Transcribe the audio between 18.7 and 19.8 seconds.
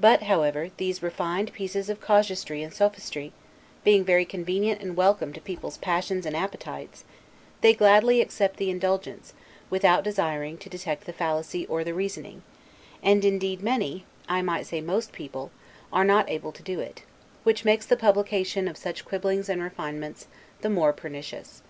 such quibblings and